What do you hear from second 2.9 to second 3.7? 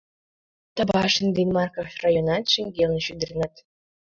шӱдырнат.